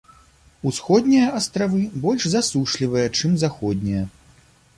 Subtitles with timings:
[0.69, 4.03] Усходнія астравы больш засушлівыя, чым заходнія.